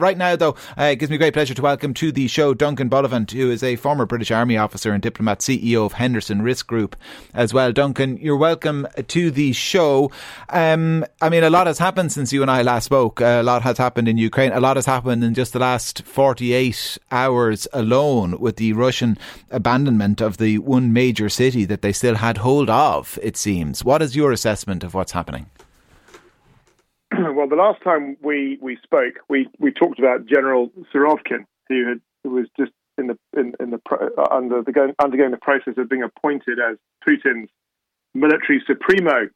Right 0.00 0.18
now, 0.18 0.34
though, 0.34 0.56
uh, 0.76 0.84
it 0.84 0.96
gives 0.96 1.10
me 1.10 1.16
great 1.16 1.32
pleasure 1.32 1.54
to 1.54 1.62
welcome 1.62 1.94
to 1.94 2.10
the 2.10 2.26
show 2.26 2.54
Duncan 2.54 2.88
Bullivant, 2.88 3.30
who 3.30 3.50
is 3.50 3.62
a 3.62 3.76
former 3.76 4.04
British 4.04 4.32
Army 4.32 4.56
officer 4.56 4.92
and 4.92 5.00
diplomat, 5.00 5.40
CEO 5.40 5.86
of 5.86 5.92
Henderson 5.92 6.42
Risk 6.42 6.66
Group 6.66 6.96
as 7.34 7.54
well. 7.54 7.70
Duncan, 7.72 8.16
you're 8.16 8.36
welcome 8.36 8.88
to 9.06 9.30
the 9.30 9.52
show. 9.52 10.10
Um, 10.48 11.04
I 11.20 11.28
mean, 11.28 11.44
a 11.44 11.50
lot 11.50 11.68
has 11.68 11.78
happened 11.78 12.10
since 12.10 12.32
you 12.32 12.42
and 12.42 12.50
I 12.50 12.62
last 12.62 12.86
spoke. 12.86 13.20
A 13.20 13.42
lot 13.42 13.62
has 13.62 13.78
happened 13.78 14.08
in 14.08 14.18
Ukraine. 14.18 14.50
A 14.52 14.60
lot 14.60 14.76
has 14.76 14.86
happened 14.86 15.22
in 15.22 15.34
just 15.34 15.52
the 15.52 15.60
last 15.60 16.02
48 16.04 16.98
hours 17.12 17.68
alone 17.72 18.40
with 18.40 18.56
the 18.56 18.72
Russian 18.72 19.16
abandonment 19.50 20.20
of 20.20 20.38
the 20.38 20.58
one 20.58 20.92
major 20.92 21.28
city 21.28 21.64
that 21.66 21.82
they 21.82 21.92
still 21.92 22.16
had 22.16 22.38
hold 22.38 22.68
of, 22.68 23.20
it 23.22 23.36
seems. 23.36 23.84
What 23.84 24.02
is 24.02 24.16
your 24.16 24.32
assessment 24.32 24.82
of 24.82 24.94
what's 24.94 25.12
happening? 25.12 25.46
well, 27.34 27.48
the 27.48 27.56
last 27.56 27.82
time 27.82 28.16
we, 28.22 28.58
we 28.60 28.78
spoke, 28.82 29.14
we, 29.28 29.48
we 29.58 29.72
talked 29.72 29.98
about 29.98 30.26
General 30.26 30.70
Surovikin, 30.94 31.44
who 31.68 31.88
had 31.88 32.00
who 32.22 32.30
was 32.30 32.46
just 32.58 32.72
in 32.98 33.08
the 33.08 33.18
in, 33.36 33.54
in 33.60 33.70
the 33.70 33.80
uh, 33.90 34.34
under 34.34 34.62
the 34.62 34.72
going, 34.72 34.94
undergoing 35.02 35.30
the 35.32 35.36
process 35.36 35.74
of 35.76 35.88
being 35.88 36.02
appointed 36.02 36.58
as 36.58 36.76
Putin's 37.06 37.50
military 38.14 38.62
supremo 38.66 39.28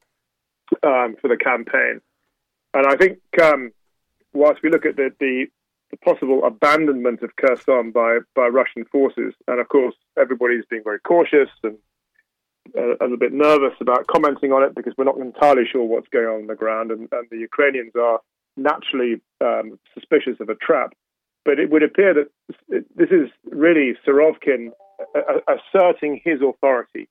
um, 0.83 1.17
for 1.21 1.29
the 1.29 1.37
campaign. 1.37 2.01
And 2.75 2.87
I 2.87 2.97
think 2.97 3.19
um, 3.43 3.73
whilst 4.33 4.63
we 4.63 4.71
look 4.71 4.87
at 4.87 4.97
the, 4.97 5.11
the, 5.19 5.47
the 5.91 5.97
possible 5.99 6.45
abandonment 6.45 7.23
of 7.23 7.35
Kherson 7.37 7.91
by 7.91 8.19
by 8.35 8.47
Russian 8.47 8.85
forces, 8.85 9.35
and 9.49 9.61
of 9.61 9.69
course 9.69 9.95
everybody's 10.19 10.65
being 10.71 10.85
very 10.85 11.01
cautious 11.01 11.51
and 11.65 11.79
a, 12.75 13.03
little 13.03 13.17
bit 13.17 13.33
nervous 13.33 13.75
about 13.81 14.07
commenting 14.07 14.53
on 14.53 14.63
it 14.63 14.75
because 14.75 14.95
we're 14.97 15.05
not 15.05 15.19
entirely 15.19 15.65
sure 15.71 15.85
what's 15.85 16.09
going 16.09 16.27
on 16.27 16.41
on 16.43 16.47
the 16.47 16.55
ground, 16.55 16.91
and, 16.91 17.09
and 17.13 17.29
the 17.31 17.39
Ukrainians 17.39 17.93
are 17.95 18.21
naturally 18.57 19.21
um, 19.41 19.79
suspicious 19.95 20.37
of 20.41 20.49
a 20.49 20.55
trap. 20.55 20.95
But 21.45 21.61
it 21.61 21.71
would 21.71 21.83
appear 21.83 22.13
that 22.15 22.29
this 22.69 23.11
is 23.11 23.31
really 23.45 23.95
Surovikin 24.07 24.71
asserting 25.49 26.21
his 26.25 26.41
authority. 26.43 27.09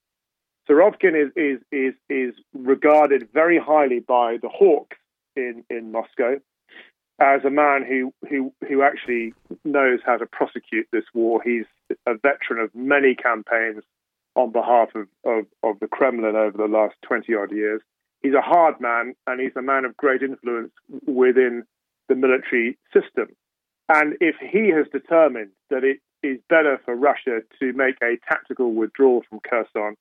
Surovikin 0.69 1.15
is, 1.15 1.31
is, 1.35 1.59
is, 1.71 1.93
is 2.09 2.33
regarded 2.53 3.29
very 3.33 3.59
highly 3.59 3.99
by 3.99 4.37
the 4.41 4.49
hawks 4.49 4.97
in, 5.35 5.63
in 5.69 5.91
Moscow 5.91 6.39
as 7.19 7.45
a 7.45 7.49
man 7.49 7.85
who, 7.87 8.13
who, 8.29 8.51
who 8.67 8.81
actually 8.81 9.33
knows 9.63 9.99
how 10.05 10.17
to 10.17 10.25
prosecute 10.25 10.87
this 10.91 11.05
war. 11.13 11.41
He's 11.41 11.65
a 12.05 12.15
veteran 12.15 12.59
of 12.59 12.73
many 12.75 13.15
campaigns 13.15 13.83
on 14.35 14.51
behalf 14.51 14.89
of, 14.95 15.07
of, 15.25 15.45
of 15.63 15.79
the 15.79 15.87
Kremlin 15.87 16.35
over 16.35 16.57
the 16.57 16.67
last 16.67 16.95
20 17.03 17.33
odd 17.35 17.51
years. 17.51 17.81
He's 18.21 18.33
a 18.33 18.41
hard 18.41 18.79
man 18.79 19.15
and 19.27 19.39
he's 19.39 19.55
a 19.55 19.61
man 19.61 19.85
of 19.85 19.95
great 19.97 20.21
influence 20.21 20.71
within 21.05 21.63
the 22.09 22.15
military 22.15 22.77
system. 22.93 23.35
And 23.87 24.15
if 24.19 24.35
he 24.39 24.69
has 24.69 24.87
determined 24.91 25.51
that 25.69 25.83
it 25.83 25.99
is 26.23 26.39
better 26.49 26.81
for 26.83 26.95
Russia 26.95 27.41
to 27.59 27.73
make 27.73 27.95
a 28.01 28.17
tactical 28.27 28.73
withdrawal 28.73 29.23
from 29.29 29.39
Kherson, 29.47 29.95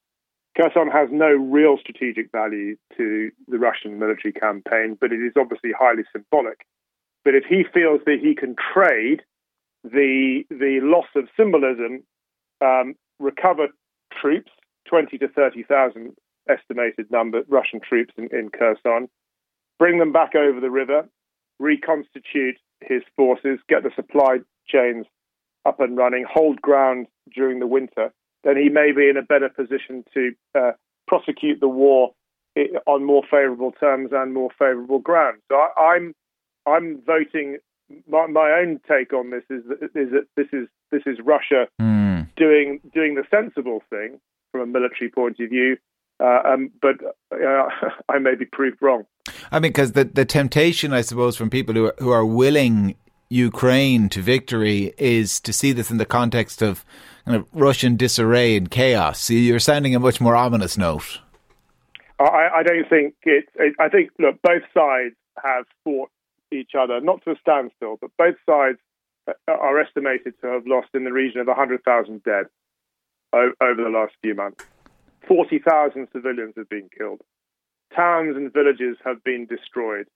Kherson 0.56 0.88
has 0.90 1.08
no 1.10 1.28
real 1.28 1.76
strategic 1.78 2.30
value 2.30 2.76
to 2.96 3.30
the 3.48 3.58
Russian 3.58 3.98
military 3.98 4.32
campaign, 4.32 4.96
but 5.00 5.12
it 5.12 5.20
is 5.20 5.32
obviously 5.36 5.70
highly 5.78 6.04
symbolic. 6.12 6.64
But 7.24 7.34
if 7.34 7.44
he 7.44 7.64
feels 7.74 8.00
that 8.06 8.18
he 8.22 8.34
can 8.34 8.54
trade 8.72 9.22
the 9.82 10.44
the 10.50 10.80
loss 10.82 11.08
of 11.16 11.28
symbolism, 11.36 12.04
um, 12.60 12.94
recover 13.18 13.68
troops, 14.24 14.50
20 14.88 15.18
to 15.18 15.28
30,000 15.28 16.14
estimated 16.48 17.10
number 17.10 17.42
Russian 17.48 17.80
troops 17.80 18.14
in, 18.16 18.28
in 18.32 18.50
Kherson, 18.50 19.08
bring 19.78 19.98
them 19.98 20.12
back 20.12 20.34
over 20.34 20.60
the 20.60 20.70
river, 20.70 21.08
reconstitute 21.58 22.56
his 22.80 23.02
forces, 23.16 23.58
get 23.68 23.82
the 23.82 23.90
supply 23.94 24.38
chains 24.66 25.06
up 25.66 25.80
and 25.80 25.96
running, 25.96 26.24
hold 26.30 26.60
ground 26.60 27.06
during 27.34 27.58
the 27.58 27.66
winter, 27.66 28.12
then 28.44 28.56
he 28.56 28.68
may 28.68 28.92
be 28.92 29.08
in 29.08 29.16
a 29.16 29.22
better 29.22 29.48
position 29.48 30.04
to 30.12 30.32
uh, 30.54 30.72
prosecute 31.06 31.60
the 31.60 31.68
war 31.68 32.12
on 32.86 33.04
more 33.04 33.22
favourable 33.22 33.72
terms 33.72 34.10
and 34.12 34.32
more 34.32 34.50
favourable 34.58 34.98
ground. 34.98 35.38
So 35.50 35.56
I, 35.56 35.96
am 35.96 36.14
I'm, 36.66 36.74
I'm 36.74 37.02
voting. 37.04 37.58
My, 38.08 38.26
my, 38.26 38.50
own 38.50 38.80
take 38.88 39.12
on 39.12 39.30
this 39.30 39.42
is 39.50 39.62
that, 39.68 39.82
is 39.98 40.10
that 40.12 40.26
this 40.36 40.46
is 40.52 40.68
this 40.90 41.02
is 41.06 41.18
Russia 41.22 41.66
mm 41.80 41.93
doing 42.36 42.80
doing 42.92 43.14
the 43.14 43.24
sensible 43.30 43.82
thing 43.90 44.20
from 44.52 44.60
a 44.62 44.66
military 44.66 45.10
point 45.10 45.40
of 45.40 45.50
view. 45.50 45.76
Uh, 46.20 46.40
um, 46.44 46.70
but 46.80 46.96
uh, 47.32 47.68
I 48.08 48.18
may 48.18 48.34
be 48.34 48.44
proved 48.44 48.78
wrong. 48.80 49.04
I 49.50 49.58
mean, 49.58 49.70
because 49.70 49.92
the 49.92 50.04
the 50.04 50.24
temptation, 50.24 50.92
I 50.92 51.00
suppose, 51.00 51.36
from 51.36 51.50
people 51.50 51.74
who 51.74 51.86
are, 51.86 51.94
who 51.98 52.10
are 52.10 52.24
willing 52.24 52.96
Ukraine 53.30 54.08
to 54.10 54.22
victory 54.22 54.94
is 54.98 55.40
to 55.40 55.52
see 55.52 55.72
this 55.72 55.90
in 55.90 55.98
the 55.98 56.06
context 56.06 56.62
of 56.62 56.84
kind 57.24 57.36
of 57.36 57.46
Russian 57.52 57.96
disarray 57.96 58.56
and 58.56 58.70
chaos. 58.70 59.20
So 59.20 59.32
you're 59.34 59.58
sounding 59.58 59.94
a 59.94 60.00
much 60.00 60.20
more 60.20 60.36
ominous 60.36 60.76
note. 60.76 61.20
I, 62.20 62.48
I 62.56 62.62
don't 62.62 62.88
think 62.88 63.14
it, 63.24 63.46
it. 63.56 63.74
I 63.80 63.88
think 63.88 64.10
look, 64.18 64.40
both 64.42 64.62
sides 64.72 65.16
have 65.42 65.64
fought 65.82 66.10
each 66.52 66.72
other, 66.78 67.00
not 67.00 67.24
to 67.24 67.32
a 67.32 67.36
standstill, 67.40 67.96
but 68.00 68.10
both 68.16 68.36
sides 68.48 68.78
are 69.48 69.80
estimated 69.80 70.34
to 70.40 70.46
have 70.48 70.66
lost 70.66 70.88
in 70.94 71.04
the 71.04 71.12
region 71.12 71.40
of 71.40 71.46
100,000 71.46 72.22
dead 72.22 72.46
over 73.32 73.82
the 73.82 73.90
last 73.90 74.14
few 74.22 74.34
months. 74.34 74.64
40,000 75.26 76.08
civilians 76.12 76.54
have 76.56 76.68
been 76.68 76.88
killed. 76.96 77.20
Towns 77.94 78.36
and 78.36 78.52
villages 78.52 78.96
have 79.04 79.22
been 79.24 79.46
destroyed. 79.46 80.06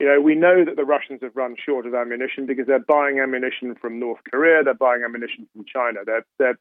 You 0.00 0.06
know, 0.06 0.20
we 0.20 0.34
know 0.34 0.64
that 0.64 0.76
the 0.76 0.84
Russians 0.84 1.20
have 1.22 1.36
run 1.36 1.56
short 1.64 1.86
of 1.86 1.94
ammunition 1.94 2.46
because 2.46 2.66
they're 2.66 2.78
buying 2.78 3.20
ammunition 3.20 3.74
from 3.74 4.00
North 4.00 4.20
Korea, 4.28 4.64
they're 4.64 4.74
buying 4.74 5.02
ammunition 5.04 5.46
from 5.52 5.64
China, 5.64 6.00
they're, 6.04 6.26
they're 6.38 6.58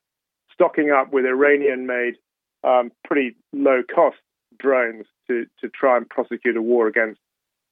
stocking 0.53 0.91
up 0.91 1.11
with 1.11 1.25
Iranian 1.25 1.87
made, 1.87 2.15
um, 2.63 2.91
pretty 3.03 3.35
low 3.51 3.81
cost 3.83 4.17
drones 4.59 5.05
to, 5.27 5.45
to 5.59 5.69
try 5.69 5.97
and 5.97 6.07
prosecute 6.09 6.55
a 6.55 6.61
war 6.61 6.87
against 6.87 7.19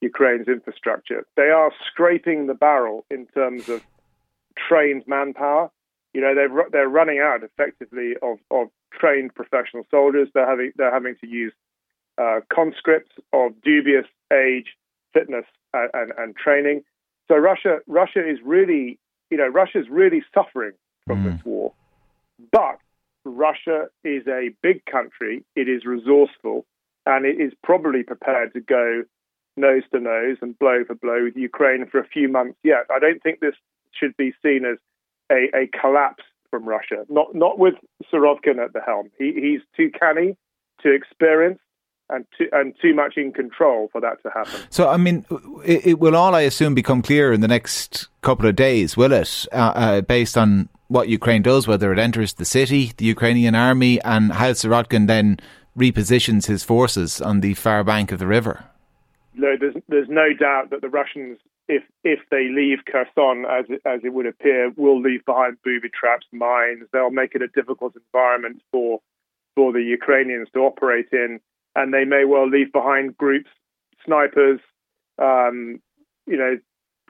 Ukraine's 0.02 0.48
infrastructure. 0.48 1.26
They 1.38 1.50
are 1.50 1.72
scraping 1.88 2.48
the 2.48 2.54
barrel 2.54 3.06
in 3.10 3.28
terms 3.28 3.70
of 3.70 3.84
trained 4.58 5.04
manpower. 5.08 5.72
You 6.14 6.22
know, 6.22 6.36
they're 6.36 6.50
they're 6.72 6.90
running 6.90 7.20
out 7.20 7.44
effectively 7.44 8.16
of, 8.22 8.40
of 8.50 8.68
trained 8.92 9.34
professional 9.36 9.84
soldiers. 9.90 10.28
They're 10.34 10.50
having 10.50 10.74
they're 10.76 10.94
having 10.94 11.16
to 11.22 11.28
use 11.28 11.54
uh, 12.18 12.42
conscripts 12.52 13.16
of 13.32 13.54
dubious 13.64 14.06
age, 14.34 14.76
fitness, 15.14 15.46
and, 15.74 15.90
and, 15.94 16.12
and, 16.18 16.36
training. 16.36 16.84
So 17.30 17.38
Russia 17.38 17.80
Russia 17.88 18.28
is 18.28 18.40
really 18.44 19.00
you 19.30 19.38
know 19.38 19.48
Russia's 19.48 19.88
really 19.90 20.24
suffering 20.34 20.74
from 21.08 21.24
mm. 21.24 21.32
this 21.32 21.46
war, 21.46 21.72
but 22.52 22.80
Russia 23.24 23.88
is 24.04 24.28
a 24.28 24.50
big 24.62 24.84
country. 24.86 25.46
It 25.56 25.70
is 25.70 25.86
resourceful, 25.86 26.66
and 27.06 27.26
it 27.26 27.40
is 27.40 27.54
probably 27.64 28.04
prepared 28.04 28.54
to 28.54 28.60
go 28.60 29.04
nose 29.58 29.84
to 29.94 30.00
nose 30.00 30.38
and 30.42 30.58
blow 30.58 30.84
for 30.86 30.96
blow 30.96 31.26
with 31.26 31.36
Ukraine 31.36 31.86
for 31.86 32.00
a 32.00 32.08
few 32.08 32.30
months 32.30 32.58
yet. 32.64 32.86
I 32.90 33.00
don't 33.00 33.22
think 33.22 33.40
this 33.40 33.56
should 33.92 34.16
be 34.18 34.34
seen 34.42 34.66
as 34.66 34.78
a, 35.32 35.50
a 35.56 35.68
collapse 35.80 36.24
from 36.50 36.68
Russia. 36.68 37.06
Not 37.10 37.34
not 37.36 37.60
with 37.60 37.76
Surovikin 38.12 38.64
at 38.64 38.74
the 38.74 38.82
helm. 38.86 39.12
He, 39.18 39.34
he's 39.34 39.62
too 39.76 39.92
canny, 39.98 40.38
too 40.82 40.92
experienced, 40.92 41.62
and 42.10 42.26
too, 42.38 42.48
and 42.52 42.74
too 42.82 42.94
much 42.94 43.18
in 43.18 43.32
control 43.32 43.90
for 43.92 44.02
that 44.02 44.22
to 44.24 44.30
happen. 44.30 44.60
So, 44.70 44.90
I 44.90 44.98
mean, 44.98 45.26
it, 45.66 45.86
it 45.86 46.00
will 46.00 46.16
all, 46.16 46.36
I 46.36 46.42
assume, 46.42 46.76
become 46.76 47.02
clear 47.02 47.34
in 47.34 47.42
the 47.42 47.48
next 47.48 48.08
couple 48.22 48.48
of 48.48 48.56
days, 48.56 48.96
will 48.96 49.14
it? 49.14 49.48
Uh, 49.52 49.56
uh, 49.56 50.02
based 50.02 50.38
on 50.38 50.70
what 50.88 51.08
Ukraine 51.08 51.42
does, 51.42 51.68
whether 51.68 51.94
it 51.94 52.00
enters 52.00 52.34
the 52.34 52.46
city, 52.46 52.92
the 52.98 53.06
Ukrainian 53.06 53.56
army, 53.56 54.02
and 54.02 54.34
how 54.34 54.52
Surovikin 54.52 55.08
then 55.08 55.40
repositions 55.78 56.48
his 56.48 56.66
forces 56.66 57.22
on 57.22 57.40
the 57.40 57.54
far 57.54 57.82
bank 57.82 58.12
of 58.12 58.20
the 58.20 58.28
river 58.28 58.66
there's 59.36 59.76
there's 59.88 60.10
no 60.10 60.34
doubt 60.34 60.70
that 60.72 60.82
the 60.82 60.90
Russians, 60.90 61.38
if 61.68 61.84
if 62.04 62.20
they 62.30 62.50
leave 62.50 62.80
Kherson, 62.86 63.46
as 63.50 63.66
it, 63.70 63.82
as 63.86 64.02
it 64.04 64.14
would 64.14 64.26
appear, 64.26 64.72
will 64.76 65.02
leave 65.02 65.26
behind 65.26 65.58
booby 65.64 65.90
traps, 65.90 66.26
mines. 66.32 66.88
They'll 66.92 67.12
make 67.12 67.36
it 67.36 67.42
a 67.42 67.48
difficult 67.48 67.96
environment 67.96 68.62
for 68.72 69.00
for 69.56 69.72
the 69.72 69.82
Ukrainians 69.82 70.50
to 70.54 70.60
operate 70.60 71.08
in, 71.12 71.40
and 71.76 71.94
they 71.94 72.06
may 72.06 72.26
well 72.26 72.48
leave 72.48 72.72
behind 72.72 73.18
groups, 73.18 73.50
snipers, 74.06 74.60
um, 75.18 75.82
you 76.26 76.38
know, 76.38 76.58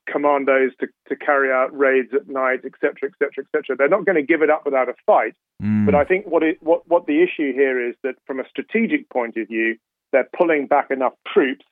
commandos 0.08 0.72
to, 0.80 0.88
to 1.08 1.16
carry 1.16 1.52
out 1.52 1.76
raids 1.78 2.10
at 2.14 2.28
night, 2.28 2.62
etc., 2.66 3.10
etc., 3.10 3.46
etc. 3.46 3.76
They're 3.78 3.90
not 3.90 4.06
going 4.06 4.16
to 4.16 4.24
give 4.24 4.42
it 4.42 4.50
up 4.50 4.66
without 4.66 4.90
a 4.90 4.94
fight. 5.06 5.36
Mm. 5.62 5.86
But 5.86 5.96
I 5.96 6.04
think 6.04 6.28
what 6.28 6.44
it, 6.44 6.62
what 6.62 6.88
what 6.88 7.08
the 7.08 7.24
issue 7.24 7.54
here 7.54 7.84
is 7.90 7.96
that 8.04 8.16
from 8.28 8.40
a 8.40 8.48
strategic 8.48 9.10
point 9.10 9.38
of 9.38 9.48
view, 9.48 9.78
they're 10.12 10.30
pulling 10.38 10.68
back 10.68 10.92
enough 10.92 11.14
troops 11.32 11.66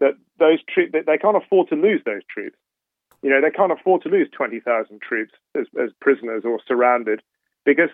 that 0.00 0.14
those 0.38 0.58
troops 0.68 0.92
that 0.92 1.06
they 1.06 1.18
can't 1.18 1.36
afford 1.36 1.68
to 1.68 1.76
lose 1.76 2.02
those 2.04 2.22
troops. 2.28 2.56
You 3.22 3.30
know, 3.30 3.40
they 3.40 3.50
can't 3.50 3.72
afford 3.72 4.02
to 4.02 4.08
lose 4.08 4.28
twenty 4.30 4.60
thousand 4.60 5.00
troops 5.00 5.32
as, 5.54 5.66
as 5.82 5.90
prisoners 6.00 6.42
or 6.44 6.60
surrounded, 6.66 7.22
because 7.64 7.90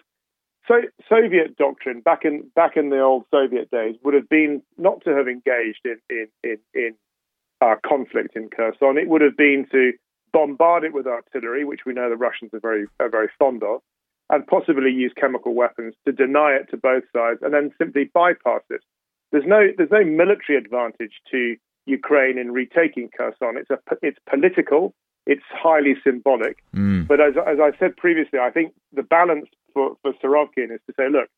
so, 0.69 0.75
Soviet 1.09 1.57
doctrine 1.57 2.01
back 2.01 2.25
in 2.25 2.51
back 2.55 2.77
in 2.77 2.91
the 2.91 3.01
old 3.01 3.25
Soviet 3.31 3.71
days 3.71 3.97
would 4.05 4.15
have 4.15 4.29
been 4.29 4.63
not 4.79 5.03
to 5.05 5.11
have 5.11 5.27
engaged 5.27 5.85
in 5.85 5.99
in 6.09 6.27
in, 6.45 6.59
in 6.75 6.95
uh, 7.61 7.75
conflict 7.85 8.37
in 8.37 8.49
Kherson. 8.49 8.99
It 8.99 9.09
would 9.09 9.23
have 9.23 9.37
been 9.37 9.67
to 9.73 9.93
bombard 10.33 10.85
it 10.85 10.95
with 10.95 11.07
artillery, 11.07 11.65
which 11.65 11.81
we 11.85 11.93
know 11.93 12.09
the 12.09 12.17
Russians 12.17 12.53
are 12.55 12.61
very 12.61 12.87
are 13.01 13.09
very 13.09 13.29
fond 13.39 13.63
of, 13.65 13.81
and 14.31 14.47
possibly 14.47 14.91
use 14.91 15.13
chemical 15.17 15.55
weapons 15.55 15.95
to 16.05 16.13
deny 16.13 16.53
it 16.53 16.71
to 16.71 16.77
both 16.77 17.05
sides, 17.15 17.41
and 17.43 17.53
then 17.53 17.73
simply 17.77 18.11
bypass 18.13 18.63
it. 18.71 18.83
There's 19.33 19.47
no 19.47 19.69
there's 19.77 19.91
no 19.91 20.05
military 20.05 20.57
advantage 20.59 21.21
to 21.33 21.57
Ukraine 21.87 22.39
in 22.39 22.53
retaking 22.53 23.11
Kherson. 23.17 23.57
It's 23.57 23.71
a 23.71 23.79
it's 24.03 24.19
political. 24.29 24.95
It's 25.27 25.43
highly 25.51 25.95
symbolic. 26.03 26.63
Mm. 26.75 27.07
But 27.07 27.21
as 27.21 27.35
as 27.47 27.59
I 27.61 27.77
said 27.79 27.97
previously, 27.97 28.39
I 28.39 28.51
think 28.51 28.75
the 28.93 29.03
balance 29.03 29.49
for 29.73 29.97
for 30.03 30.13
Surovikin 30.15 30.73
is 30.73 30.81
to 30.87 30.95
say, 30.97 31.09
look, 31.11 31.29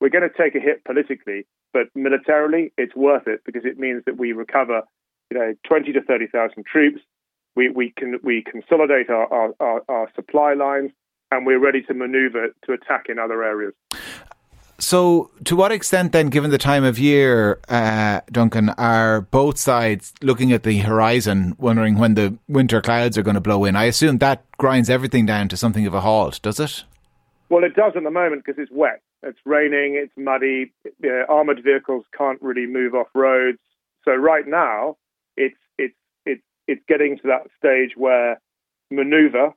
we're 0.00 0.10
going 0.10 0.28
to 0.28 0.36
take 0.36 0.54
a 0.54 0.60
hit 0.60 0.84
politically, 0.84 1.46
but 1.72 1.88
militarily, 1.94 2.72
it's 2.76 2.94
worth 2.94 3.26
it 3.26 3.40
because 3.44 3.64
it 3.64 3.78
means 3.78 4.02
that 4.06 4.16
we 4.16 4.32
recover, 4.32 4.82
you 5.30 5.38
know, 5.38 5.54
twenty 5.66 5.92
to 5.92 6.02
thirty 6.02 6.26
thousand 6.26 6.66
troops. 6.66 7.00
We 7.54 7.68
we 7.68 7.92
can 7.96 8.18
we 8.22 8.42
consolidate 8.42 9.10
our, 9.10 9.32
our, 9.32 9.54
our, 9.60 9.82
our 9.88 10.10
supply 10.14 10.54
lines 10.54 10.90
and 11.32 11.46
we're 11.46 11.58
ready 11.58 11.82
to 11.82 11.94
maneuver 11.94 12.48
to 12.66 12.72
attack 12.72 13.06
in 13.08 13.18
other 13.18 13.42
areas. 13.42 13.72
So, 14.82 15.30
to 15.44 15.54
what 15.54 15.70
extent, 15.70 16.10
then, 16.10 16.26
given 16.26 16.50
the 16.50 16.58
time 16.58 16.82
of 16.82 16.98
year, 16.98 17.60
uh, 17.68 18.20
Duncan, 18.32 18.70
are 18.70 19.20
both 19.20 19.56
sides 19.56 20.12
looking 20.22 20.50
at 20.50 20.64
the 20.64 20.78
horizon, 20.78 21.54
wondering 21.56 21.98
when 21.98 22.14
the 22.14 22.36
winter 22.48 22.80
clouds 22.80 23.16
are 23.16 23.22
going 23.22 23.36
to 23.36 23.40
blow 23.40 23.64
in? 23.64 23.76
I 23.76 23.84
assume 23.84 24.18
that 24.18 24.44
grinds 24.58 24.90
everything 24.90 25.24
down 25.24 25.46
to 25.50 25.56
something 25.56 25.86
of 25.86 25.94
a 25.94 26.00
halt, 26.00 26.40
does 26.42 26.58
it? 26.58 26.82
Well, 27.48 27.62
it 27.62 27.76
does 27.76 27.92
at 27.94 28.02
the 28.02 28.10
moment 28.10 28.44
because 28.44 28.60
it's 28.60 28.72
wet. 28.72 29.00
It's 29.22 29.38
raining, 29.44 29.94
it's 29.94 30.12
muddy. 30.16 30.72
Uh, 31.02 31.32
armored 31.32 31.62
vehicles 31.62 32.04
can't 32.18 32.42
really 32.42 32.66
move 32.66 32.92
off 32.96 33.06
roads. 33.14 33.58
So 34.04 34.10
right 34.12 34.48
now, 34.48 34.96
it's 35.36 35.54
it's 35.78 35.94
it's 36.26 36.42
it's 36.66 36.82
getting 36.88 37.18
to 37.18 37.28
that 37.28 37.46
stage 37.56 37.92
where 37.96 38.40
maneuver, 38.90 39.54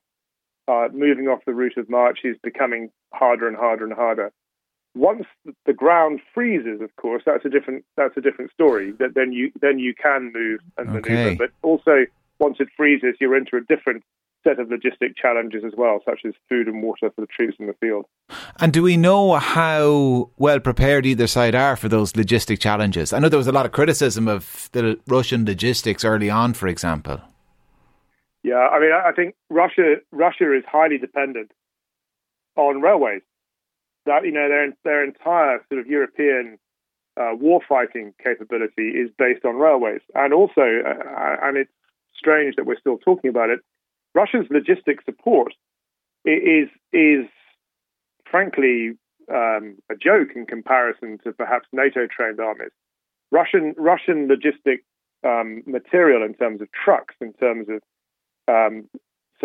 uh, 0.67 0.89
moving 0.93 1.29
off 1.29 1.39
the 1.47 1.55
route 1.55 1.77
of 1.77 1.89
march, 1.89 2.19
is 2.23 2.37
becoming 2.43 2.91
harder 3.11 3.47
and 3.47 3.57
harder 3.57 3.85
and 3.85 3.93
harder. 3.93 4.31
Once 4.95 5.25
the 5.65 5.73
ground 5.73 6.21
freezes, 6.33 6.81
of 6.81 6.95
course, 6.95 7.21
that's 7.25 7.45
a 7.45 7.49
different 7.49 7.83
that's 7.97 8.15
a 8.15 8.21
different 8.21 8.51
story. 8.51 8.91
That 8.99 9.13
then 9.13 9.33
you 9.33 9.51
then 9.61 9.77
you 9.77 9.93
can 9.93 10.31
move 10.33 10.61
and 10.77 10.89
okay. 10.97 11.13
maneuver. 11.13 11.35
But 11.35 11.67
also, 11.67 12.05
once 12.39 12.57
it 12.59 12.69
freezes, 12.75 13.15
you're 13.19 13.35
into 13.35 13.57
a 13.57 13.61
different 13.61 14.03
set 14.45 14.59
of 14.59 14.67
logistic 14.67 15.15
challenges 15.17 15.63
as 15.65 15.73
well, 15.75 15.99
such 16.05 16.21
as 16.25 16.33
food 16.47 16.67
and 16.67 16.81
water 16.81 17.11
for 17.13 17.21
the 17.21 17.27
troops 17.27 17.57
in 17.59 17.67
the 17.67 17.73
field. 17.73 18.05
And 18.59 18.71
do 18.71 18.83
we 18.83 18.95
know 18.95 19.33
how 19.33 20.29
well 20.37 20.59
prepared 20.59 21.05
either 21.05 21.27
side 21.27 21.55
are 21.55 21.75
for 21.75 21.89
those 21.89 22.13
logistic 22.13 22.59
challenges? 22.59 23.11
I 23.11 23.19
know 23.19 23.27
there 23.27 23.37
was 23.37 23.47
a 23.47 23.51
lot 23.51 23.65
of 23.65 23.71
criticism 23.71 24.27
of 24.27 24.69
the 24.71 24.97
Russian 25.07 25.45
logistics 25.45 26.05
early 26.05 26.29
on, 26.29 26.53
for 26.53 26.67
example. 26.67 27.19
Yeah, 28.43 28.67
I 28.71 28.79
mean, 28.79 28.91
I 28.93 29.11
think 29.11 29.35
Russia 29.49 29.95
Russia 30.11 30.55
is 30.55 30.63
highly 30.71 30.99
dependent 30.99 31.51
on 32.55 32.79
railways 32.79 33.23
that 34.05 34.25
you 34.25 34.31
know 34.31 34.47
their 34.47 34.73
their 34.83 35.03
entire 35.03 35.63
sort 35.69 35.81
of 35.81 35.87
European 35.87 36.57
uh, 37.17 37.33
warfighting 37.35 38.13
capability 38.23 38.89
is 38.89 39.09
based 39.17 39.45
on 39.45 39.55
railways, 39.55 40.01
and 40.13 40.33
also, 40.33 40.61
uh, 40.85 41.37
and 41.43 41.57
it's 41.57 41.71
strange 42.17 42.55
that 42.55 42.65
we're 42.65 42.79
still 42.79 42.97
talking 42.97 43.29
about 43.29 43.49
it. 43.49 43.59
Russia's 44.13 44.47
logistic 44.47 45.03
support 45.05 45.53
is 46.25 46.69
is 46.93 47.25
frankly 48.29 48.97
um, 49.31 49.77
a 49.89 49.95
joke 49.95 50.29
in 50.35 50.45
comparison 50.45 51.19
to 51.23 51.31
perhaps 51.31 51.67
NATO 51.71 52.07
trained 52.07 52.39
armies. 52.39 52.71
Russian 53.31 53.73
Russian 53.77 54.27
logistic 54.27 54.79
um, 55.23 55.63
material 55.65 56.23
in 56.23 56.33
terms 56.33 56.61
of 56.61 56.67
trucks, 56.71 57.15
in 57.21 57.33
terms 57.33 57.67
of 57.69 57.81
um, 58.47 58.87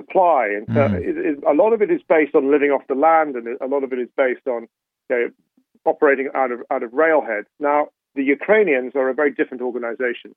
supply. 0.00 0.49
And 0.56 0.67
so 0.69 0.88
mm. 0.88 0.94
it, 0.94 1.17
it, 1.17 1.38
a 1.47 1.55
lot 1.55 1.73
of 1.73 1.82
it 1.82 1.91
is 1.91 2.00
based 2.08 2.35
on 2.35 2.50
living 2.50 2.70
off 2.70 2.82
the 2.88 2.94
land, 2.94 3.37
and 3.37 3.47
a 3.61 3.67
lot 3.67 3.85
of 3.85 3.93
it 3.93 3.99
is 3.99 4.08
based 4.17 4.47
on 4.47 4.67
you 5.08 5.17
know, 5.17 5.31
operating 5.85 6.29
out 6.35 6.50
of 6.52 6.61
out 6.70 6.82
of 6.82 6.91
railheads. 6.93 7.49
Now, 7.58 7.88
the 8.14 8.25
Ukrainians 8.25 8.93
are 8.94 9.08
a 9.08 9.14
very 9.14 9.32
different 9.32 9.62
organization. 9.62 10.35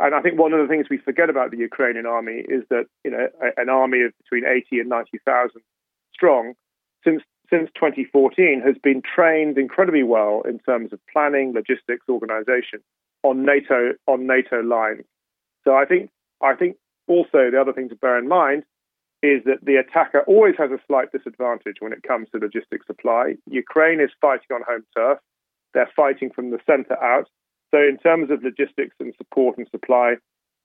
And 0.00 0.14
I 0.14 0.20
think 0.20 0.38
one 0.38 0.52
of 0.52 0.60
the 0.60 0.66
things 0.66 0.86
we 0.90 0.98
forget 0.98 1.30
about 1.30 1.52
the 1.52 1.58
Ukrainian 1.58 2.06
army 2.06 2.42
is 2.48 2.64
that 2.70 2.86
you 3.04 3.10
know 3.10 3.28
an 3.56 3.68
army 3.68 4.02
of 4.02 4.12
between 4.22 4.44
80 4.44 4.80
and 4.80 4.88
90,000 4.88 5.62
strong 6.12 6.54
since 7.04 7.22
since 7.50 7.70
2014 7.76 8.60
has 8.66 8.74
been 8.82 9.00
trained 9.02 9.56
incredibly 9.56 10.02
well 10.02 10.42
in 10.48 10.58
terms 10.58 10.92
of 10.92 10.98
planning, 11.12 11.52
logistics, 11.52 12.08
organization 12.08 12.80
on 13.22 13.44
NATO 13.44 13.92
on 14.06 14.26
NATO 14.26 14.60
lines. 14.62 15.04
So 15.64 15.74
I 15.74 15.84
think 15.84 16.10
I 16.42 16.54
think 16.54 16.76
also 17.06 17.50
the 17.50 17.60
other 17.60 17.72
thing 17.72 17.88
to 17.88 17.96
bear 17.96 18.18
in 18.18 18.28
mind 18.28 18.64
is 19.22 19.42
that 19.44 19.64
the 19.64 19.76
attacker 19.76 20.20
always 20.26 20.54
has 20.58 20.70
a 20.70 20.78
slight 20.86 21.10
disadvantage 21.12 21.76
when 21.80 21.92
it 21.92 22.02
comes 22.02 22.28
to 22.30 22.38
logistic 22.38 22.84
supply. 22.86 23.34
Ukraine 23.46 24.00
is 24.00 24.10
fighting 24.20 24.52
on 24.54 24.62
home 24.66 24.84
turf. 24.96 25.18
They're 25.74 25.90
fighting 25.96 26.30
from 26.30 26.50
the 26.50 26.58
center 26.66 27.02
out. 27.02 27.28
So, 27.74 27.78
in 27.78 27.98
terms 27.98 28.30
of 28.30 28.42
logistics 28.42 28.94
and 29.00 29.12
support 29.16 29.58
and 29.58 29.66
supply, 29.70 30.16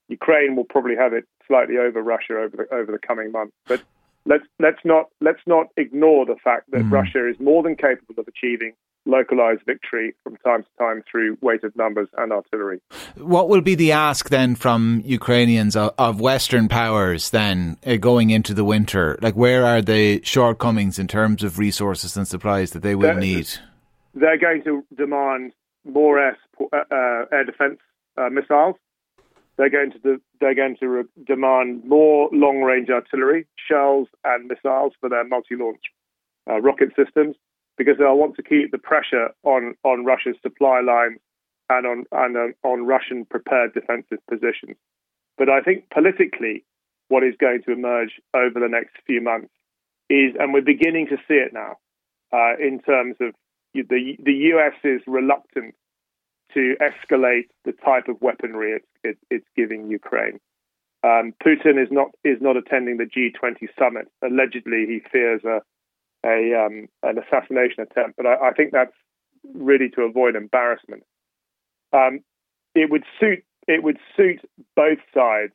Ukraine 0.10 0.56
will 0.56 0.66
probably 0.66 0.96
have 0.96 1.14
it 1.14 1.26
slightly 1.48 1.78
over 1.78 2.02
Russia 2.02 2.38
over 2.38 2.58
the, 2.58 2.76
over 2.76 2.92
the 2.92 3.00
coming 3.00 3.32
months. 3.32 3.54
But 3.66 3.82
let's 4.26 4.46
let's 4.60 4.84
not 4.84 5.06
let's 5.22 5.42
not 5.48 5.68
ignore 5.78 6.26
the 6.26 6.36
fact 6.44 6.70
that 6.72 6.82
mm. 6.82 6.92
Russia 6.92 7.28
is 7.28 7.40
more 7.40 7.64
than 7.64 7.76
capable 7.76 8.16
of 8.18 8.28
achieving 8.28 8.74
localized 9.06 9.62
victory 9.66 10.14
from 10.24 10.38
time 10.38 10.64
to 10.64 10.70
time 10.78 11.04
through 11.10 11.38
weighted 11.42 11.76
numbers 11.76 12.08
and 12.18 12.32
artillery. 12.32 12.80
What 13.18 13.50
will 13.50 13.62
be 13.62 13.76
the 13.76 13.92
ask 13.92 14.30
then 14.30 14.56
from 14.56 15.02
Ukrainians 15.06 15.76
of, 15.76 15.94
of 15.98 16.20
Western 16.22 16.68
powers 16.68 17.32
then 17.32 17.78
uh, 17.86 17.98
going 17.98 18.30
into 18.30 18.54
the 18.54 18.64
winter? 18.64 19.18
Like, 19.22 19.36
where 19.36 19.66
are 19.66 19.82
the 19.82 20.22
shortcomings 20.24 21.00
in 21.00 21.08
terms 21.08 21.44
of 21.44 21.58
resources 21.58 22.16
and 22.16 22.28
supplies 22.28 22.72
that 22.72 22.84
they 22.84 22.96
will 22.96 23.04
they're, 23.04 23.16
need? 23.16 23.50
They're 24.14 24.38
going 24.38 24.64
to 24.64 24.84
demand 24.96 25.54
more 25.86 26.20
air, 26.20 26.38
uh, 26.60 26.78
uh, 26.92 27.26
air 27.32 27.46
defense 27.46 27.80
uh, 28.18 28.30
missiles. 28.30 28.76
They're 29.58 29.70
going 29.70 29.92
to 29.92 30.00
de- 30.00 30.22
they're 30.40 30.56
going 30.56 30.78
to 30.80 30.88
re- 30.88 31.04
demand 31.28 31.86
more 31.86 32.30
long 32.32 32.62
range 32.62 32.90
artillery, 32.90 33.48
shells, 33.68 34.08
and 34.24 34.48
missiles 34.48 34.94
for 35.00 35.10
their 35.10 35.28
multi 35.28 35.56
launch 35.56 35.82
uh, 36.50 36.60
rocket 36.62 36.90
systems 36.96 37.36
because 37.84 37.98
they'll 37.98 38.18
want 38.18 38.36
to 38.36 38.44
keep 38.44 38.72
the 38.72 38.78
pressure 38.78 39.30
on, 39.44 39.74
on 39.84 40.06
Russia's 40.06 40.36
supply 40.44 40.82
lines 40.82 41.20
and 41.68 41.88
on 41.88 42.04
and 42.12 42.38
on, 42.38 42.54
on 42.64 42.86
Russian 42.86 43.26
prepared 43.26 43.74
defensive 43.74 44.20
positions. 44.30 44.78
But 45.36 45.50
I 45.50 45.62
think 45.62 45.86
politically, 45.92 46.64
what 47.08 47.24
is 47.24 47.34
going 47.40 47.64
to 47.66 47.72
emerge 47.72 48.22
over 48.36 48.60
the 48.60 48.70
next 48.70 48.98
few 49.08 49.20
months 49.20 49.50
is, 50.12 50.36
and 50.40 50.54
we're 50.54 50.62
beginning 50.62 51.08
to 51.08 51.18
see 51.28 51.36
it 51.36 51.54
now, 51.54 51.78
uh, 52.32 52.54
in 52.60 52.82
terms 52.82 53.16
of 53.20 53.34
the 53.74 54.16
the 54.24 54.52
US 54.54 54.74
is 54.84 55.02
reluctant 55.08 55.74
to 56.54 56.76
escalate 56.82 57.48
the 57.66 57.72
type 57.84 58.10
of 58.10 58.22
weaponry 58.22 58.74
it's, 58.74 58.86
it, 59.04 59.18
it's 59.32 59.48
giving 59.56 59.90
Ukraine. 59.90 60.40
Um, 61.04 61.34
Putin 61.44 61.82
is 61.82 61.90
not 61.90 62.10
is 62.24 62.38
not 62.42 62.58
attending 62.58 62.98
the 62.98 63.06
G20 63.06 63.68
summit. 63.80 64.08
Allegedly, 64.22 64.86
he 64.86 65.02
fears 65.12 65.42
a 65.44 65.62
a 66.26 66.66
um, 66.66 66.88
an 67.04 67.18
assassination 67.18 67.84
attempt, 67.84 68.18
but 68.18 68.26
I, 68.26 68.50
I, 68.50 68.52
think 68.52 68.72
that's 68.72 68.94
really 69.54 69.90
to 69.90 70.02
avoid 70.02 70.36
embarrassment. 70.36 71.04
Um, 71.94 72.20
it 72.76 72.90
would 72.90 73.04
suit 73.20 73.44
it 73.68 73.84
would 73.84 73.98
suit 74.16 74.42
both 74.76 75.00
sides 75.14 75.54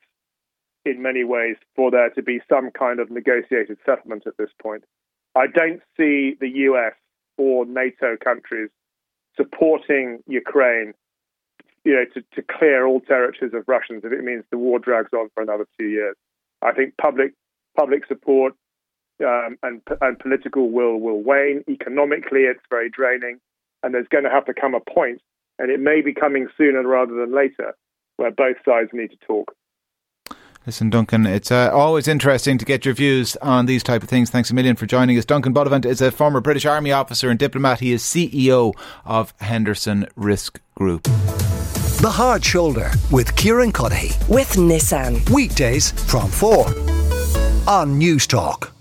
in 0.84 1.02
many 1.02 1.24
ways 1.24 1.56
for 1.74 1.90
there 1.90 2.10
to 2.10 2.22
be 2.22 2.40
some 2.48 2.70
kind 2.70 3.00
of 3.00 3.10
negotiated 3.10 3.78
settlement 3.84 4.24
at 4.26 4.36
this 4.38 4.50
point. 4.62 4.84
I 5.34 5.46
don't 5.46 5.82
see 5.96 6.36
the 6.40 6.48
US 6.48 6.94
or 7.36 7.66
NATO 7.66 8.16
countries 8.22 8.70
supporting 9.36 10.20
Ukraine, 10.26 10.94
you 11.84 11.92
know, 11.92 12.04
to, 12.14 12.22
to 12.34 12.42
clear 12.42 12.86
all 12.86 13.00
territories 13.00 13.52
of 13.54 13.64
Russians 13.66 14.02
if 14.04 14.12
it 14.12 14.24
means 14.24 14.44
the 14.50 14.58
war 14.58 14.78
drags 14.78 15.12
on 15.12 15.28
for 15.34 15.42
another 15.42 15.66
two 15.78 15.86
years. 15.86 16.16
I 16.62 16.72
think 16.72 16.96
public 16.96 17.34
public 17.76 18.06
support 18.06 18.54
um, 19.24 19.56
and, 19.62 19.80
and 20.00 20.18
political 20.18 20.70
will 20.70 20.98
will 20.98 21.22
wane. 21.22 21.64
Economically, 21.68 22.42
it's 22.42 22.60
very 22.70 22.90
draining, 22.90 23.38
and 23.82 23.94
there's 23.94 24.08
going 24.08 24.24
to 24.24 24.30
have 24.30 24.46
to 24.46 24.54
come 24.54 24.74
a 24.74 24.80
point, 24.80 25.20
and 25.58 25.70
it 25.70 25.80
may 25.80 26.00
be 26.00 26.12
coming 26.12 26.48
sooner 26.56 26.86
rather 26.86 27.14
than 27.14 27.34
later, 27.34 27.74
where 28.16 28.30
both 28.30 28.56
sides 28.64 28.90
need 28.92 29.10
to 29.10 29.18
talk. 29.26 29.54
Listen, 30.66 30.90
Duncan, 30.90 31.26
it's 31.26 31.52
uh, 31.52 31.70
always 31.72 32.08
interesting 32.08 32.58
to 32.58 32.64
get 32.64 32.84
your 32.84 32.92
views 32.92 33.36
on 33.36 33.66
these 33.66 33.84
type 33.84 34.02
of 34.02 34.08
things. 34.08 34.30
Thanks 34.30 34.50
a 34.50 34.54
million 34.54 34.74
for 34.74 34.84
joining 34.84 35.16
us. 35.16 35.24
Duncan 35.24 35.52
Bullivant 35.52 35.86
is 35.86 36.00
a 36.00 36.10
former 36.10 36.40
British 36.40 36.66
Army 36.66 36.90
officer 36.90 37.30
and 37.30 37.38
diplomat. 37.38 37.78
He 37.78 37.92
is 37.92 38.02
CEO 38.02 38.74
of 39.04 39.32
Henderson 39.38 40.08
Risk 40.16 40.60
Group. 40.74 41.04
The 41.04 42.10
Hard 42.10 42.44
Shoulder 42.44 42.90
with 43.12 43.36
Kieran 43.36 43.72
Cuddihy. 43.72 44.28
With 44.28 44.54
Nissan. 44.54 45.28
Weekdays 45.30 45.92
from 46.10 46.28
4 46.30 46.66
on 47.68 48.00
Newstalk. 48.00 48.75